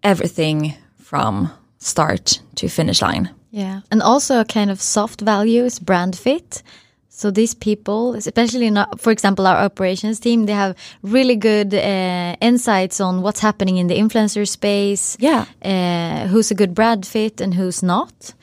everything 0.04 0.76
from 0.98 1.52
start 1.78 2.42
to 2.56 2.68
finish 2.68 3.02
line. 3.02 3.30
Yeah. 3.52 3.82
And 3.92 4.02
also 4.02 4.40
a 4.40 4.46
kind 4.46 4.72
of 4.72 4.82
soft 4.82 5.22
value 5.22 5.64
is 5.64 5.80
brand 5.80 6.18
fit. 6.18 6.64
So 7.10 7.30
these 7.30 7.54
people, 7.54 8.16
especially 8.16 8.66
in, 8.66 8.84
for 8.98 9.12
example, 9.12 9.46
our 9.46 9.58
operations 9.58 10.20
team, 10.20 10.48
they 10.48 10.54
have 10.54 10.76
really 11.04 11.36
good 11.36 11.74
uh, 11.74 12.36
insights 12.42 13.00
on 13.00 13.22
what's 13.22 13.40
happening 13.40 13.78
in 13.78 13.86
the 13.88 13.96
influencer 13.96 14.48
space. 14.48 15.16
Yeah. 15.20 15.46
Uh, 15.64 16.28
who's 16.28 16.50
a 16.50 16.56
good 16.56 16.74
brand 16.74 17.06
fit 17.06 17.40
and 17.40 17.54
who's 17.54 17.84
not. 17.84 18.34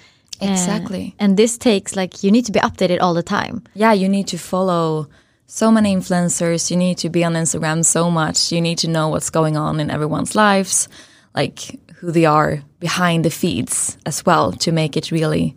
Exactly. 0.40 1.14
Uh, 1.19 1.25
and 1.25 1.37
this 1.37 1.59
takes 1.59 1.97
like 1.97 2.23
you 2.23 2.31
need 2.31 2.47
to 2.47 2.52
be 2.52 2.61
updated 2.61 3.00
all 3.00 3.12
the 3.12 3.23
time. 3.23 3.64
Yeah, 3.75 3.93
you 3.93 4.09
need 4.09 4.29
to 4.29 4.38
follow 4.38 5.09
so 5.50 5.73
many 5.73 5.95
influencers. 5.95 6.71
You 6.71 6.76
need 6.76 6.99
to 6.99 7.11
be 7.11 7.25
on 7.25 7.35
Instagram 7.35 7.85
so 7.85 8.11
much. 8.11 8.52
You 8.52 8.61
need 8.61 8.78
to 8.78 8.88
know 8.88 9.09
what's 9.09 9.30
going 9.30 9.57
on 9.57 9.80
in 9.80 9.90
everyone's 9.90 10.35
lives, 10.35 10.88
like 11.35 11.78
who 11.97 12.12
they 12.12 12.25
are 12.25 12.62
behind 12.78 13.25
the 13.25 13.30
feeds 13.30 13.99
as 14.07 14.25
well, 14.25 14.52
to 14.52 14.73
make 14.73 14.97
it 14.97 15.11
really 15.11 15.57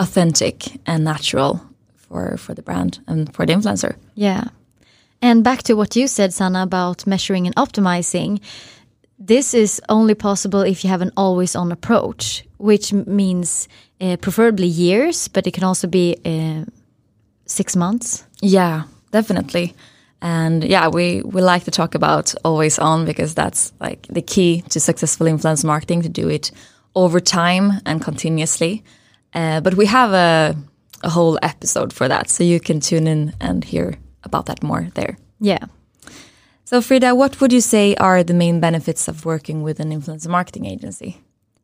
authentic 0.00 0.80
and 0.84 1.04
natural 1.04 1.60
for 1.94 2.36
for 2.36 2.54
the 2.54 2.62
brand 2.62 2.98
and 3.06 3.32
for 3.34 3.46
the 3.46 3.52
influencer. 3.52 3.94
Yeah. 4.14 4.44
And 5.22 5.44
back 5.44 5.62
to 5.62 5.74
what 5.74 5.96
you 5.96 6.08
said, 6.08 6.32
Sana, 6.32 6.62
about 6.62 7.06
measuring 7.06 7.46
and 7.46 7.54
optimizing. 7.56 8.40
This 9.26 9.54
is 9.54 9.80
only 9.88 10.14
possible 10.14 10.62
if 10.62 10.82
you 10.82 10.90
have 10.90 11.02
an 11.02 11.12
always 11.14 11.54
on 11.54 11.72
approach, 11.72 12.44
which 12.56 12.92
means 12.92 13.68
uh, 14.00 14.16
preferably 14.16 14.66
years, 14.66 15.28
but 15.28 15.46
it 15.46 15.52
can 15.52 15.64
also 15.64 15.88
be 15.88 16.16
uh, 16.24 16.64
six 17.44 17.76
months. 17.76 18.24
Yeah, 18.40 18.84
definitely. 19.10 19.74
And 20.22 20.64
yeah, 20.64 20.88
we, 20.88 21.22
we 21.22 21.40
like 21.40 21.64
to 21.64 21.70
talk 21.70 21.94
about 21.94 22.34
always 22.44 22.78
on 22.78 23.04
because 23.04 23.34
that's 23.34 23.72
like 23.80 24.06
the 24.08 24.22
key 24.22 24.62
to 24.68 24.80
successful 24.80 25.26
influence 25.26 25.64
marketing 25.64 26.02
to 26.02 26.08
do 26.08 26.28
it 26.28 26.50
over 26.94 27.20
time 27.20 27.80
and 27.86 28.02
continuously. 28.02 28.84
Uh, 29.32 29.60
but 29.60 29.74
we 29.74 29.86
have 29.86 30.12
a, 30.12 30.56
a 31.02 31.10
whole 31.10 31.38
episode 31.42 31.92
for 31.92 32.08
that, 32.08 32.28
so 32.28 32.44
you 32.44 32.60
can 32.60 32.80
tune 32.80 33.06
in 33.06 33.32
and 33.40 33.64
hear 33.64 33.94
about 34.24 34.46
that 34.46 34.62
more 34.62 34.88
there. 34.94 35.16
Yeah. 35.38 35.64
So, 36.64 36.82
Frida, 36.82 37.14
what 37.14 37.40
would 37.40 37.52
you 37.52 37.60
say 37.60 37.94
are 37.96 38.22
the 38.22 38.34
main 38.34 38.60
benefits 38.60 39.08
of 39.08 39.24
working 39.24 39.62
with 39.62 39.80
an 39.80 39.90
influencer 39.90 40.28
marketing 40.28 40.66
agency? 40.66 41.20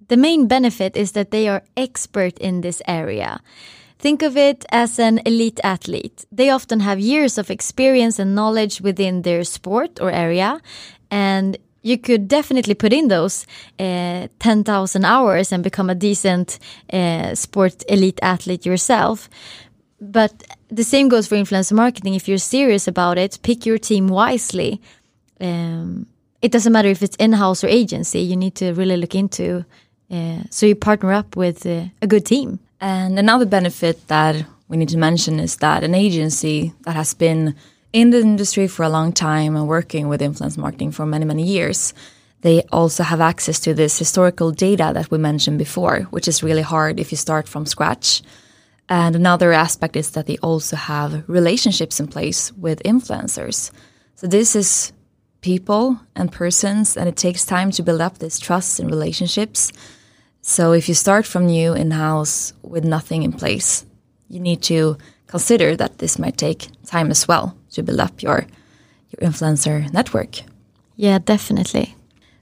the 0.08 0.16
main 0.16 0.46
benefit 0.46 0.96
is 0.96 1.12
that 1.12 1.30
they 1.30 1.48
are 1.48 1.62
expert 1.76 2.38
in 2.38 2.60
this 2.60 2.82
area. 2.86 3.40
Think 3.98 4.22
of 4.22 4.36
it 4.36 4.64
as 4.70 4.98
an 4.98 5.20
elite 5.24 5.60
athlete. 5.64 6.26
They 6.30 6.50
often 6.50 6.80
have 6.80 7.00
years 7.00 7.38
of 7.38 7.50
experience 7.50 8.18
and 8.18 8.34
knowledge 8.34 8.80
within 8.80 9.22
their 9.22 9.42
sport 9.44 10.00
or 10.00 10.10
area, 10.10 10.60
and 11.10 11.56
you 11.82 11.96
could 11.96 12.28
definitely 12.28 12.74
put 12.74 12.92
in 12.92 13.08
those 13.08 13.46
uh, 13.78 14.26
10,000 14.40 15.04
hours 15.04 15.52
and 15.52 15.62
become 15.62 15.88
a 15.88 15.94
decent 15.94 16.58
uh, 16.92 17.34
sport 17.34 17.84
elite 17.88 18.18
athlete 18.22 18.66
yourself. 18.66 19.30
But 20.00 20.32
the 20.68 20.84
same 20.84 21.08
goes 21.08 21.26
for 21.26 21.36
influencer 21.36 21.72
marketing. 21.72 22.14
If 22.14 22.28
you're 22.28 22.38
serious 22.38 22.88
about 22.88 23.18
it, 23.18 23.38
pick 23.42 23.64
your 23.64 23.78
team 23.78 24.08
wisely. 24.08 24.80
Um, 25.40 26.06
it 26.42 26.52
doesn't 26.52 26.72
matter 26.72 26.88
if 26.88 27.02
it's 27.02 27.16
in-house 27.16 27.62
or 27.64 27.68
agency. 27.68 28.20
You 28.20 28.36
need 28.36 28.56
to 28.56 28.72
really 28.72 28.96
look 28.96 29.14
into. 29.14 29.64
Uh, 30.10 30.40
so 30.50 30.66
you 30.66 30.74
partner 30.74 31.12
up 31.12 31.36
with 31.36 31.64
uh, 31.66 31.84
a 32.02 32.06
good 32.06 32.26
team. 32.26 32.58
And 32.80 33.18
another 33.18 33.46
benefit 33.46 34.06
that 34.08 34.44
we 34.68 34.76
need 34.76 34.88
to 34.90 34.98
mention 34.98 35.40
is 35.40 35.56
that 35.56 35.84
an 35.84 35.94
agency 35.94 36.72
that 36.82 36.96
has 36.96 37.14
been 37.14 37.54
in 37.92 38.10
the 38.10 38.20
industry 38.20 38.68
for 38.68 38.82
a 38.82 38.88
long 38.88 39.12
time 39.12 39.56
and 39.56 39.68
working 39.68 40.08
with 40.08 40.20
influence 40.20 40.58
marketing 40.58 40.92
for 40.92 41.06
many, 41.06 41.24
many 41.24 41.44
years, 41.44 41.94
they 42.42 42.62
also 42.70 43.02
have 43.02 43.20
access 43.20 43.58
to 43.60 43.72
this 43.72 43.98
historical 43.98 44.50
data 44.52 44.90
that 44.92 45.10
we 45.10 45.18
mentioned 45.18 45.58
before, 45.58 46.00
which 46.10 46.28
is 46.28 46.42
really 46.42 46.62
hard 46.62 47.00
if 47.00 47.10
you 47.10 47.16
start 47.16 47.48
from 47.48 47.64
scratch. 47.64 48.22
And 48.88 49.16
another 49.16 49.52
aspect 49.52 49.96
is 49.96 50.10
that 50.10 50.26
they 50.26 50.36
also 50.38 50.76
have 50.76 51.24
relationships 51.28 51.98
in 51.98 52.08
place 52.08 52.52
with 52.52 52.82
influencers. 52.84 53.70
So 54.14 54.26
this 54.26 54.54
is 54.54 54.92
people 55.40 55.98
and 56.14 56.30
persons, 56.30 56.96
and 56.96 57.08
it 57.08 57.16
takes 57.16 57.44
time 57.44 57.70
to 57.72 57.82
build 57.82 58.00
up 58.00 58.18
this 58.18 58.38
trust 58.38 58.78
and 58.78 58.90
relationships. 58.90 59.72
So 60.48 60.70
if 60.70 60.88
you 60.88 60.94
start 60.94 61.26
from 61.26 61.46
new 61.46 61.74
in 61.74 61.90
house 61.90 62.52
with 62.62 62.84
nothing 62.84 63.24
in 63.24 63.32
place, 63.32 63.84
you 64.28 64.38
need 64.38 64.62
to 64.70 64.96
consider 65.26 65.74
that 65.74 65.98
this 65.98 66.20
might 66.20 66.36
take 66.36 66.68
time 66.86 67.10
as 67.10 67.26
well 67.26 67.56
to 67.72 67.82
build 67.82 67.98
up 67.98 68.22
your 68.22 68.46
your 69.10 69.28
influencer 69.28 69.92
network. 69.92 70.42
Yeah, 70.94 71.18
definitely. 71.18 71.96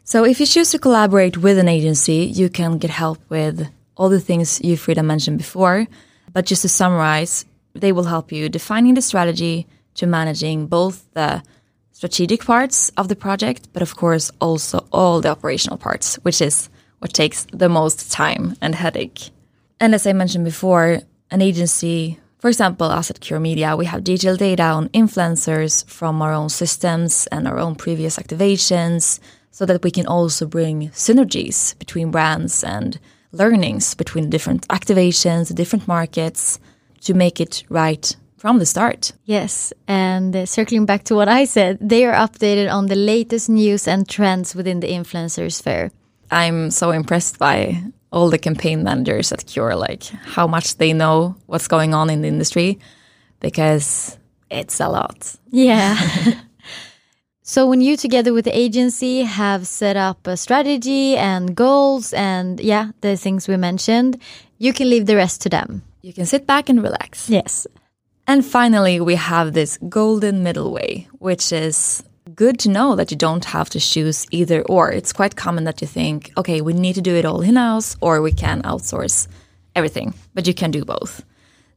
So 0.04 0.22
if 0.22 0.38
you 0.38 0.44
choose 0.44 0.70
to 0.72 0.78
collaborate 0.78 1.38
with 1.38 1.56
an 1.56 1.66
agency, 1.68 2.26
you 2.26 2.50
can 2.50 2.76
get 2.76 2.90
help 2.90 3.20
with 3.30 3.66
all 3.96 4.10
the 4.10 4.20
things 4.20 4.60
you 4.60 4.76
Frida 4.76 5.02
mentioned 5.02 5.38
before. 5.38 5.86
But 6.30 6.44
just 6.44 6.60
to 6.60 6.68
summarize, 6.68 7.46
they 7.72 7.90
will 7.90 8.04
help 8.04 8.30
you 8.30 8.50
defining 8.50 8.94
the 8.94 9.02
strategy 9.02 9.66
to 9.94 10.06
managing 10.06 10.66
both 10.66 11.10
the 11.14 11.42
strategic 11.92 12.44
parts 12.44 12.92
of 12.98 13.08
the 13.08 13.16
project, 13.16 13.72
but 13.72 13.80
of 13.80 13.96
course 13.96 14.30
also 14.42 14.86
all 14.92 15.22
the 15.22 15.30
operational 15.30 15.78
parts, 15.78 16.16
which 16.16 16.42
is 16.42 16.68
what 17.04 17.12
takes 17.12 17.46
the 17.52 17.68
most 17.68 18.10
time 18.10 18.56
and 18.62 18.74
headache. 18.74 19.30
And 19.78 19.94
as 19.94 20.06
I 20.06 20.14
mentioned 20.14 20.46
before, 20.46 21.00
an 21.30 21.42
agency, 21.42 22.18
for 22.38 22.48
example, 22.48 22.86
us 22.86 23.10
at 23.10 23.20
Cure 23.20 23.38
Media, 23.38 23.76
we 23.76 23.84
have 23.84 24.02
detailed 24.02 24.38
data 24.38 24.62
on 24.62 24.88
influencers 24.88 25.84
from 25.86 26.22
our 26.22 26.32
own 26.32 26.48
systems 26.48 27.26
and 27.26 27.46
our 27.46 27.58
own 27.58 27.74
previous 27.74 28.16
activations 28.16 29.20
so 29.50 29.66
that 29.66 29.82
we 29.82 29.90
can 29.90 30.06
also 30.06 30.46
bring 30.46 30.88
synergies 30.92 31.78
between 31.78 32.10
brands 32.10 32.64
and 32.64 32.98
learnings 33.32 33.94
between 33.94 34.30
different 34.30 34.66
activations, 34.68 35.54
different 35.54 35.86
markets 35.86 36.58
to 37.02 37.12
make 37.12 37.38
it 37.38 37.64
right 37.68 38.16
from 38.38 38.58
the 38.58 38.66
start. 38.66 39.12
Yes, 39.26 39.74
and 39.86 40.34
uh, 40.34 40.46
circling 40.46 40.86
back 40.86 41.04
to 41.04 41.14
what 41.14 41.28
I 41.28 41.44
said, 41.44 41.76
they 41.82 42.06
are 42.06 42.14
updated 42.14 42.72
on 42.72 42.86
the 42.86 42.96
latest 42.96 43.50
news 43.50 43.86
and 43.86 44.08
trends 44.08 44.54
within 44.54 44.80
the 44.80 44.88
influencer 44.88 45.52
sphere. 45.52 45.90
I'm 46.30 46.70
so 46.70 46.90
impressed 46.90 47.38
by 47.38 47.82
all 48.12 48.30
the 48.30 48.38
campaign 48.38 48.82
managers 48.84 49.32
at 49.32 49.46
Cure, 49.46 49.74
like 49.74 50.04
how 50.04 50.46
much 50.46 50.76
they 50.76 50.92
know 50.92 51.36
what's 51.46 51.68
going 51.68 51.94
on 51.94 52.10
in 52.10 52.22
the 52.22 52.28
industry, 52.28 52.78
because 53.40 54.16
it's 54.50 54.80
a 54.80 54.88
lot. 54.88 55.36
Yeah. 55.50 55.96
so 57.42 57.68
when 57.68 57.80
you 57.80 57.96
together 57.96 58.32
with 58.32 58.44
the 58.44 58.56
agency 58.56 59.22
have 59.22 59.66
set 59.66 59.96
up 59.96 60.26
a 60.26 60.36
strategy 60.36 61.16
and 61.16 61.56
goals 61.56 62.12
and 62.12 62.60
yeah, 62.60 62.92
the 63.00 63.16
things 63.16 63.48
we 63.48 63.56
mentioned, 63.56 64.20
you 64.58 64.72
can 64.72 64.88
leave 64.88 65.06
the 65.06 65.16
rest 65.16 65.42
to 65.42 65.48
them. 65.48 65.82
You 66.02 66.12
can 66.12 66.26
sit 66.26 66.46
back 66.46 66.68
and 66.68 66.82
relax. 66.82 67.28
Yes. 67.28 67.66
And 68.26 68.44
finally, 68.44 69.00
we 69.00 69.16
have 69.16 69.52
this 69.52 69.78
golden 69.88 70.42
middle 70.42 70.72
way, 70.72 71.08
which 71.18 71.52
is 71.52 72.02
good 72.34 72.58
to 72.60 72.68
know 72.68 72.96
that 72.96 73.10
you 73.10 73.16
don't 73.16 73.44
have 73.44 73.70
to 73.70 73.80
choose 73.80 74.26
either 74.30 74.62
or. 74.62 74.90
It's 74.90 75.12
quite 75.12 75.36
common 75.36 75.64
that 75.64 75.80
you 75.80 75.86
think, 75.86 76.32
okay, 76.36 76.60
we 76.60 76.72
need 76.72 76.94
to 76.94 77.02
do 77.02 77.14
it 77.14 77.24
all 77.24 77.40
in 77.40 77.56
house 77.56 77.96
or 78.00 78.20
we 78.20 78.32
can 78.32 78.62
outsource 78.62 79.28
everything, 79.74 80.14
but 80.34 80.46
you 80.46 80.54
can 80.54 80.70
do 80.70 80.84
both. 80.84 81.24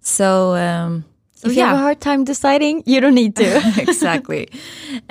So, 0.01 0.55
um, 0.55 1.05
so 1.33 1.49
if 1.49 1.53
you 1.53 1.59
yeah. 1.59 1.67
have 1.67 1.77
a 1.77 1.81
hard 1.81 2.01
time 2.01 2.23
deciding, 2.23 2.83
you 2.85 3.01
don't 3.01 3.13
need 3.13 3.35
to. 3.35 3.73
exactly. 3.77 4.49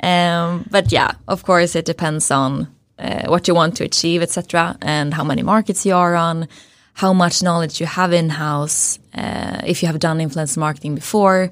Um, 0.01 0.65
but 0.69 0.91
yeah, 0.91 1.11
of 1.27 1.43
course, 1.43 1.75
it 1.75 1.85
depends 1.85 2.31
on 2.31 2.67
uh, 2.99 3.27
what 3.27 3.47
you 3.47 3.53
want 3.53 3.77
to 3.77 3.83
achieve, 3.83 4.21
etc., 4.21 4.77
and 4.81 5.13
how 5.13 5.23
many 5.23 5.43
markets 5.43 5.85
you 5.85 5.95
are 5.95 6.15
on, 6.15 6.47
how 6.93 7.13
much 7.13 7.43
knowledge 7.43 7.79
you 7.79 7.85
have 7.85 8.11
in 8.11 8.29
house, 8.29 8.99
uh, 9.13 9.61
if 9.65 9.81
you 9.81 9.87
have 9.87 9.99
done 9.99 10.19
influence 10.19 10.57
marketing 10.57 10.95
before, 10.95 11.51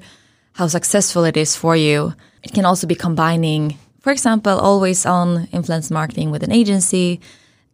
how 0.54 0.66
successful 0.66 1.24
it 1.24 1.36
is 1.36 1.54
for 1.54 1.76
you. 1.76 2.12
It 2.42 2.52
can 2.52 2.64
also 2.64 2.86
be 2.86 2.94
combining, 2.94 3.78
for 4.06 4.12
example, 4.12 4.56
always 4.60 5.04
on 5.04 5.48
influence 5.50 5.90
marketing 5.90 6.30
with 6.30 6.44
an 6.44 6.52
agency, 6.52 7.20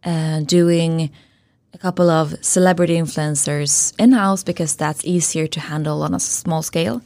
uh, 0.03 0.39
doing 0.39 1.11
a 1.75 1.77
couple 1.77 2.09
of 2.09 2.33
celebrity 2.41 2.95
influencers 2.95 3.93
in 3.99 4.13
house 4.13 4.43
because 4.43 4.75
that's 4.75 5.05
easier 5.05 5.45
to 5.45 5.59
handle 5.59 6.01
on 6.01 6.15
a 6.15 6.19
small 6.19 6.63
scale, 6.63 7.03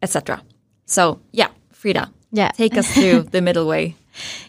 etc. 0.00 0.40
So, 0.86 1.18
yeah, 1.32 1.48
Frida, 1.72 2.08
Yeah. 2.30 2.52
take 2.52 2.78
us 2.78 2.86
through 2.94 3.22
the 3.32 3.40
middle 3.40 3.66
way. 3.66 3.96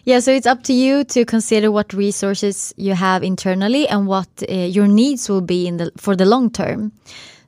Yeah, 0.04 0.20
so 0.20 0.30
it's 0.30 0.46
up 0.46 0.62
to 0.62 0.72
you 0.72 1.02
to 1.04 1.24
consider 1.24 1.72
what 1.72 1.92
resources 1.92 2.72
you 2.76 2.94
have 2.94 3.24
internally 3.24 3.88
and 3.88 4.06
what 4.06 4.28
uh, 4.48 4.54
your 4.54 4.86
needs 4.86 5.28
will 5.28 5.42
be 5.44 5.66
in 5.66 5.78
the 5.78 5.90
for 5.96 6.14
the 6.14 6.24
long 6.24 6.50
term. 6.50 6.92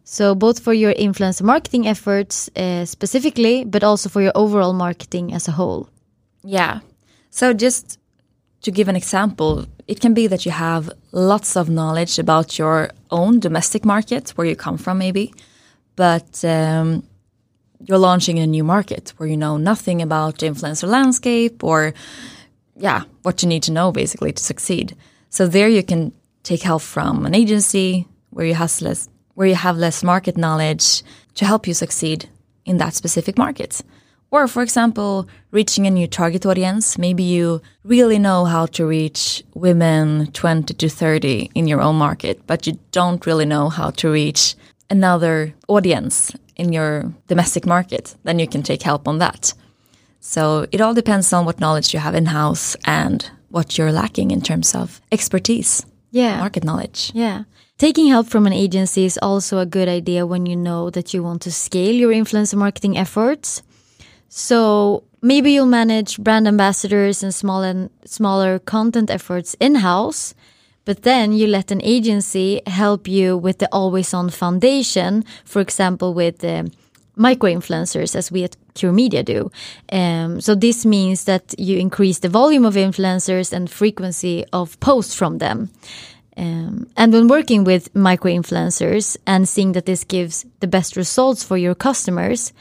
So 0.04 0.34
both 0.34 0.58
for 0.58 0.74
your 0.74 0.94
influencer 0.94 1.42
marketing 1.44 1.86
efforts 1.86 2.50
uh, 2.56 2.84
specifically, 2.86 3.64
but 3.64 3.84
also 3.84 4.08
for 4.08 4.20
your 4.20 4.32
overall 4.34 4.72
marketing 4.72 5.32
as 5.32 5.46
a 5.48 5.52
whole. 5.52 5.86
Yeah. 6.44 6.80
So 7.30 7.52
just 7.52 7.98
to 8.62 8.70
give 8.70 8.88
an 8.88 8.96
example, 8.96 9.66
it 9.86 10.00
can 10.00 10.14
be 10.14 10.26
that 10.28 10.44
you 10.46 10.52
have 10.52 10.90
lots 11.12 11.56
of 11.56 11.68
knowledge 11.68 12.18
about 12.18 12.58
your 12.58 12.90
own 13.10 13.40
domestic 13.40 13.84
market, 13.84 14.30
where 14.30 14.46
you 14.46 14.56
come 14.56 14.78
from, 14.78 14.98
maybe, 14.98 15.34
but 15.96 16.44
um, 16.44 17.02
you're 17.80 17.98
launching 17.98 18.38
in 18.38 18.44
a 18.44 18.46
new 18.46 18.64
market 18.64 19.12
where 19.16 19.28
you 19.28 19.36
know 19.36 19.56
nothing 19.56 20.00
about 20.00 20.38
the 20.38 20.46
influencer 20.46 20.88
landscape 20.88 21.64
or, 21.64 21.92
yeah, 22.76 23.02
what 23.22 23.42
you 23.42 23.48
need 23.48 23.62
to 23.64 23.72
know 23.72 23.92
basically 23.92 24.32
to 24.32 24.42
succeed. 24.42 24.96
So 25.30 25.46
there 25.46 25.68
you 25.68 25.82
can 25.82 26.12
take 26.42 26.62
help 26.62 26.82
from 26.82 27.26
an 27.26 27.34
agency 27.34 28.06
where 28.30 28.46
you 28.46 28.54
have 28.54 28.80
less 28.80 29.08
where 29.34 29.46
you 29.46 29.54
have 29.54 29.78
less 29.78 30.02
market 30.02 30.36
knowledge 30.36 31.02
to 31.34 31.46
help 31.46 31.66
you 31.66 31.72
succeed 31.72 32.28
in 32.66 32.76
that 32.76 32.92
specific 32.92 33.38
market. 33.38 33.80
Or, 34.32 34.48
for 34.48 34.62
example, 34.62 35.28
reaching 35.50 35.86
a 35.86 35.90
new 35.90 36.06
target 36.06 36.46
audience. 36.46 36.96
Maybe 36.96 37.22
you 37.22 37.60
really 37.84 38.18
know 38.18 38.46
how 38.46 38.64
to 38.66 38.86
reach 38.86 39.44
women 39.54 40.32
20 40.32 40.72
to 40.74 40.88
30 40.88 41.50
in 41.54 41.68
your 41.68 41.82
own 41.82 41.96
market, 41.96 42.40
but 42.46 42.66
you 42.66 42.78
don't 42.92 43.26
really 43.26 43.44
know 43.44 43.68
how 43.68 43.90
to 43.90 44.10
reach 44.10 44.54
another 44.88 45.52
audience 45.68 46.32
in 46.56 46.72
your 46.72 47.12
domestic 47.28 47.66
market. 47.66 48.16
Then 48.24 48.38
you 48.38 48.48
can 48.48 48.62
take 48.62 48.82
help 48.82 49.06
on 49.06 49.18
that. 49.18 49.52
So 50.20 50.66
it 50.72 50.80
all 50.80 50.94
depends 50.94 51.30
on 51.34 51.44
what 51.44 51.60
knowledge 51.60 51.92
you 51.92 52.00
have 52.00 52.14
in 52.14 52.26
house 52.26 52.74
and 52.86 53.30
what 53.50 53.76
you're 53.76 53.92
lacking 53.92 54.30
in 54.30 54.40
terms 54.40 54.74
of 54.74 55.02
expertise, 55.12 55.84
Yeah. 56.10 56.38
market 56.38 56.64
knowledge. 56.64 57.10
Yeah. 57.14 57.42
Taking 57.76 58.06
help 58.06 58.28
from 58.28 58.46
an 58.46 58.52
agency 58.54 59.04
is 59.04 59.18
also 59.20 59.58
a 59.58 59.66
good 59.66 59.88
idea 59.88 60.24
when 60.24 60.46
you 60.46 60.56
know 60.56 60.88
that 60.90 61.12
you 61.12 61.22
want 61.22 61.42
to 61.42 61.50
scale 61.52 61.94
your 61.94 62.12
influencer 62.12 62.54
marketing 62.56 62.96
efforts. 62.96 63.62
So 64.34 65.04
maybe 65.20 65.52
you'll 65.52 65.66
manage 65.66 66.16
brand 66.16 66.48
ambassadors 66.48 67.22
and 67.22 67.34
small 67.34 67.62
and 67.62 67.90
smaller 68.06 68.58
content 68.58 69.10
efforts 69.10 69.54
in-house, 69.60 70.34
but 70.86 71.02
then 71.02 71.34
you 71.34 71.46
let 71.46 71.70
an 71.70 71.82
agency 71.82 72.62
help 72.66 73.06
you 73.06 73.36
with 73.36 73.58
the 73.58 73.68
always 73.70 74.14
on 74.14 74.30
foundation, 74.30 75.26
for 75.44 75.60
example, 75.60 76.14
with 76.14 76.38
the 76.38 76.72
micro 77.14 77.52
influencers 77.52 78.16
as 78.16 78.32
we 78.32 78.42
at 78.42 78.56
Cure 78.72 78.90
Media 78.90 79.22
do. 79.22 79.50
Um, 79.92 80.40
so 80.40 80.54
this 80.54 80.86
means 80.86 81.24
that 81.24 81.54
you 81.58 81.76
increase 81.76 82.20
the 82.20 82.30
volume 82.30 82.64
of 82.64 82.74
influencers 82.74 83.52
and 83.52 83.70
frequency 83.70 84.46
of 84.50 84.80
posts 84.80 85.14
from 85.14 85.38
them. 85.38 85.68
Um, 86.38 86.88
and 86.96 87.12
when 87.12 87.28
working 87.28 87.64
with 87.64 87.94
micro 87.94 88.32
influencers 88.32 89.18
and 89.26 89.46
seeing 89.46 89.72
that 89.72 89.84
this 89.84 90.04
gives 90.04 90.46
the 90.60 90.66
best 90.66 90.96
results 90.96 91.44
for 91.44 91.58
your 91.58 91.74
customers, 91.74 92.54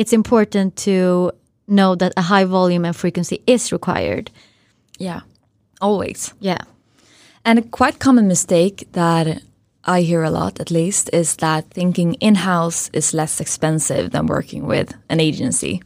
it's 0.00 0.14
important 0.14 0.76
to 0.76 1.30
know 1.68 1.94
that 1.94 2.14
a 2.16 2.22
high 2.22 2.46
volume 2.46 2.86
and 2.86 2.96
frequency 2.96 3.42
is 3.46 3.70
required. 3.70 4.30
Yeah, 4.98 5.20
always. 5.78 6.32
Yeah. 6.40 6.62
And 7.44 7.58
a 7.58 7.62
quite 7.62 7.98
common 7.98 8.26
mistake 8.26 8.88
that 8.92 9.42
I 9.84 10.00
hear 10.00 10.22
a 10.22 10.30
lot, 10.30 10.58
at 10.58 10.70
least, 10.70 11.10
is 11.12 11.36
that 11.36 11.68
thinking 11.70 12.14
in 12.14 12.34
house 12.34 12.88
is 12.94 13.12
less 13.12 13.42
expensive 13.42 14.10
than 14.10 14.26
working 14.26 14.66
with 14.66 14.94
an 15.10 15.20
agency. 15.20 15.82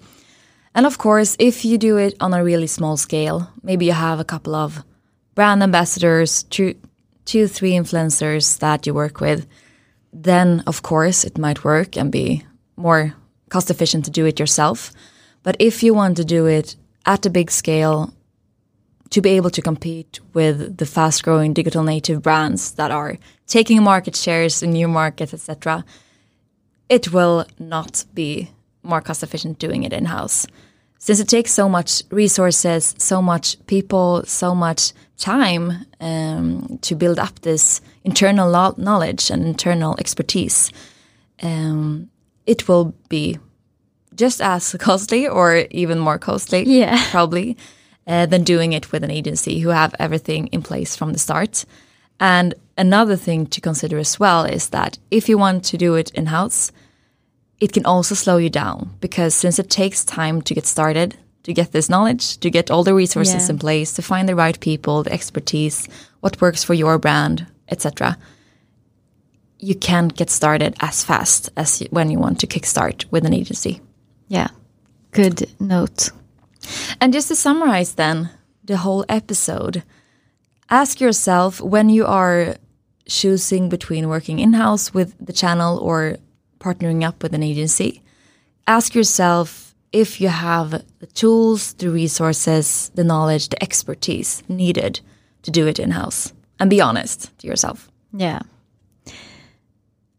And 0.76 0.87
of 0.87 0.97
course, 0.97 1.37
if 1.40 1.64
you 1.64 1.76
do 1.76 1.97
it 1.97 2.14
on 2.21 2.35
a 2.35 2.44
really 2.44 2.68
small 2.68 2.97
scale, 2.97 3.50
maybe 3.64 3.87
you 3.87 3.94
have 3.94 4.21
a 4.21 4.30
couple 4.33 4.54
of 4.54 4.85
brand 5.35 5.61
ambassadors, 5.61 6.44
two, 6.44 6.76
two, 7.25 7.49
three 7.49 7.73
influencers 7.73 8.61
that 8.61 8.87
you 8.87 8.94
work 8.94 9.21
with, 9.21 9.44
then 10.12 10.62
of 10.68 10.83
course 10.83 11.25
it 11.25 11.37
might 11.37 11.64
work 11.64 11.97
and 11.97 12.12
be 12.12 12.44
more 12.76 13.14
cost 13.54 13.70
efficient 13.70 14.04
to 14.04 14.11
do 14.11 14.26
it 14.26 14.40
yourself. 14.40 14.90
But 15.44 15.56
if 15.61 15.82
you 15.84 15.94
want 15.94 16.16
to 16.16 16.25
do 16.25 16.46
it 16.46 16.76
at 17.06 17.26
a 17.26 17.30
big 17.30 17.50
scale, 17.50 18.12
to 19.11 19.20
be 19.20 19.37
able 19.38 19.50
to 19.50 19.62
compete 19.62 20.18
with 20.32 20.56
the 20.78 20.87
fast 20.87 21.23
growing 21.23 21.54
digital 21.54 21.84
native 21.84 22.20
brands 22.20 22.73
that 22.73 22.90
are 22.90 23.16
taking 23.46 23.80
market 23.80 24.16
shares 24.16 24.62
in 24.62 24.70
new 24.73 24.88
markets, 24.88 25.32
etc., 25.32 25.84
it 26.88 27.12
will 27.12 27.46
not 27.58 28.04
be 28.12 28.50
more 28.82 29.00
cost 29.00 29.23
efficient 29.23 29.61
doing 29.61 29.84
it 29.84 29.92
in 29.92 30.06
house. 30.06 30.46
Since 30.99 31.20
it 31.20 31.28
takes 31.28 31.52
so 31.52 31.68
much 31.68 32.02
resources, 32.11 32.94
so 32.99 33.23
much 33.23 33.46
people, 33.66 34.25
so 34.26 34.54
much 34.54 34.92
time 35.16 35.64
um, 36.00 36.78
to 36.82 36.96
build 36.96 37.18
up 37.20 37.34
this 37.40 37.80
internal 38.02 38.50
knowledge 38.76 39.30
and 39.30 39.46
internal 39.46 39.94
expertise, 40.00 40.73
um, 41.42 42.11
it 42.46 42.68
will 42.68 42.94
be 43.08 43.38
just 44.14 44.40
as 44.40 44.75
costly 44.78 45.28
or 45.28 45.66
even 45.71 45.99
more 45.99 46.18
costly, 46.18 46.64
yeah. 46.64 47.02
probably, 47.11 47.56
uh, 48.06 48.26
than 48.26 48.44
doing 48.44 48.73
it 48.73 48.92
with 48.92 49.04
an 49.04 49.11
agency 49.11 49.61
who 49.61 49.71
have 49.71 49.94
everything 49.99 50.49
in 50.49 50.62
place 50.62 50.97
from 50.97 51.12
the 51.12 51.18
start. 51.18 51.64
And 52.21 52.54
another 52.76 53.16
thing 53.16 53.47
to 53.47 53.61
consider 53.61 53.99
as 53.99 54.21
well 54.21 54.44
is 54.44 54.68
that 54.71 54.99
if 55.11 55.28
you 55.28 55.38
want 55.38 55.64
to 55.64 55.76
do 55.76 55.94
it 55.94 56.11
in 56.11 56.26
house, 56.26 56.73
it 57.61 57.73
can 57.73 57.87
also 57.87 58.14
slow 58.14 58.37
you 58.37 58.50
down 58.50 58.90
because 59.00 59.35
since 59.35 59.59
it 59.59 59.71
takes 59.71 60.04
time 60.04 60.42
to 60.42 60.54
get 60.54 60.66
started, 60.66 61.16
to 61.44 61.52
get 61.52 61.73
this 61.73 61.88
knowledge, 61.88 62.38
to 62.38 62.50
get 62.50 62.71
all 62.71 62.85
the 62.85 62.94
resources 62.94 63.49
yeah. 63.49 63.52
in 63.52 63.59
place, 63.59 63.92
to 63.94 64.02
find 64.02 64.28
the 64.28 64.35
right 64.35 64.59
people, 64.61 65.02
the 65.02 65.12
expertise, 65.12 65.88
what 66.21 66.40
works 66.40 66.64
for 66.64 66.75
your 66.75 66.99
brand, 66.99 67.47
etc. 67.68 68.18
You 69.59 69.75
can't 69.75 70.14
get 70.14 70.30
started 70.30 70.75
as 70.80 71.04
fast 71.04 71.50
as 71.56 71.80
when 71.90 72.11
you 72.11 72.18
want 72.18 72.40
to 72.40 72.47
kickstart 72.47 73.04
with 73.11 73.25
an 73.25 73.35
agency. 73.35 73.80
Yeah, 74.28 74.49
good 75.11 75.50
note. 75.61 76.11
And 77.00 77.12
just 77.12 77.28
to 77.28 77.37
summarize, 77.37 77.95
then, 77.95 78.31
the 78.64 78.78
whole 78.78 79.04
episode, 79.09 79.83
ask 80.71 81.00
yourself 81.00 81.61
when 81.61 81.88
you 81.88 82.07
are 82.07 82.57
choosing 83.07 83.69
between 83.69 84.09
working 84.09 84.38
in 84.38 84.54
house 84.54 84.95
with 84.95 85.14
the 85.25 85.33
channel 85.33 85.78
or 85.78 86.16
partnering 86.59 87.07
up 87.07 87.23
with 87.23 87.35
an 87.35 87.43
agency, 87.43 88.02
ask 88.66 88.95
yourself 88.95 89.75
if 89.93 90.21
you 90.21 90.28
have 90.28 90.83
the 90.99 91.07
tools, 91.07 91.75
the 91.75 91.90
resources, 91.90 92.90
the 92.95 93.04
knowledge, 93.04 93.50
the 93.50 93.62
expertise 93.62 94.43
needed 94.49 95.00
to 95.43 95.50
do 95.50 95.66
it 95.66 95.78
in 95.78 95.90
house. 95.90 96.33
And 96.59 96.71
be 96.71 96.81
honest 96.81 97.37
to 97.38 97.47
yourself. 97.47 97.90
Yeah. 98.12 98.40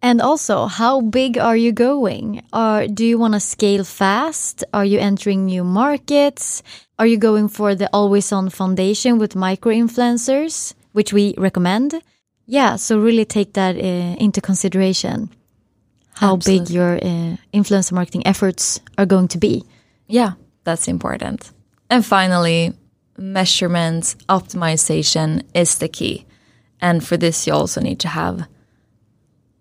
And 0.06 0.22
also, 0.22 0.68
how 0.68 1.02
big 1.02 1.40
are 1.40 1.58
you 1.58 1.72
going? 1.72 2.44
Or 2.54 2.86
do 2.86 3.04
you 3.04 3.18
want 3.18 3.34
to 3.34 3.40
scale 3.40 3.84
fast? 3.84 4.64
Are 4.72 4.86
you 4.86 5.00
entering 5.00 5.46
new 5.46 5.64
markets? 5.64 6.62
Are 7.00 7.08
you 7.08 7.18
going 7.18 7.48
for 7.48 7.74
the 7.74 7.90
always 7.92 8.32
on 8.32 8.52
foundation 8.52 9.18
with 9.18 9.36
micro 9.36 9.74
influencers, 9.74 10.76
which 10.92 11.12
we 11.12 11.34
recommend? 11.40 11.96
Yeah, 12.46 12.76
so 12.76 13.00
really 13.00 13.26
take 13.26 13.54
that 13.54 13.78
uh, 13.78 13.80
into 13.80 14.42
consideration. 14.42 15.32
How 16.14 16.36
Absolutely. 16.36 16.66
big 16.66 16.76
your 16.76 16.96
uh, 16.98 17.38
influencer 17.52 17.94
marketing 17.94 18.28
efforts 18.28 18.80
are 19.00 19.08
going 19.08 19.30
to 19.30 19.40
be. 19.40 19.64
Yeah, 20.06 20.34
that's 20.66 20.88
important. 20.88 21.52
And 21.90 22.06
finally, 22.06 22.74
measurement 23.18 24.16
optimization 24.30 25.42
is 25.56 25.80
the 25.80 25.88
key. 25.88 26.28
And 26.80 27.04
for 27.04 27.18
this, 27.18 27.48
you 27.48 27.54
also 27.54 27.82
need 27.82 28.00
to 28.02 28.10
have 28.10 28.48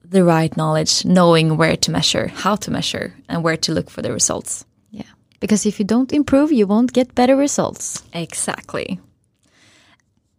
the 0.05 0.25
right 0.25 0.57
knowledge, 0.57 1.05
knowing 1.05 1.57
where 1.57 1.77
to 1.77 1.91
measure, 1.91 2.29
how 2.29 2.57
to 2.57 2.71
measure, 2.71 3.15
and 3.29 3.43
where 3.43 3.57
to 3.57 3.73
look 3.73 3.91
for 3.91 4.03
the 4.03 4.13
results. 4.13 4.65
Yeah. 4.91 5.11
Because 5.41 5.67
if 5.67 5.79
you 5.79 5.85
don't 5.85 6.13
improve, 6.13 6.53
you 6.53 6.67
won't 6.67 6.93
get 6.93 7.15
better 7.15 7.37
results. 7.37 8.03
Exactly. 8.13 9.01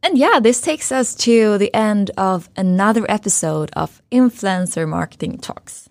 And 0.03 0.17
yeah, 0.17 0.39
this 0.39 0.61
takes 0.61 0.91
us 0.91 1.15
to 1.15 1.57
the 1.57 1.73
end 1.73 2.11
of 2.15 2.47
another 2.55 3.05
episode 3.09 3.71
of 3.73 4.01
Influencer 4.11 4.87
Marketing 4.87 5.39
Talks. 5.39 5.89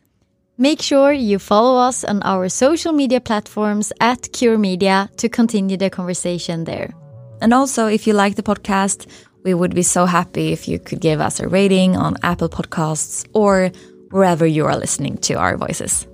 Make 0.57 0.81
sure 0.81 1.13
you 1.13 1.41
follow 1.41 1.81
us 1.81 2.05
on 2.05 2.23
our 2.23 2.49
social 2.49 2.93
media 2.93 3.21
platforms 3.21 3.93
at 4.01 4.33
Cure 4.33 4.57
Media 4.57 5.11
to 5.17 5.29
continue 5.29 5.77
the 5.77 5.91
conversation 5.91 6.63
there. 6.63 6.95
And 7.41 7.53
also, 7.53 7.89
if 7.89 8.07
you 8.07 8.13
like 8.13 8.37
the 8.37 8.45
podcast, 8.45 9.09
we 9.45 9.55
would 9.55 9.75
be 9.75 9.83
so 9.83 10.07
happy 10.07 10.53
if 10.53 10.67
you 10.67 10.79
could 10.79 11.01
give 11.01 11.21
us 11.21 11.39
a 11.39 11.47
rating 11.47 11.97
on 11.97 12.17
Apple 12.23 12.49
Podcasts 12.49 13.27
or 13.35 13.71
wherever 14.11 14.47
you 14.47 14.65
are 14.67 14.77
listening 14.77 15.19
to 15.19 15.35
our 15.35 15.57
voices. 15.57 16.07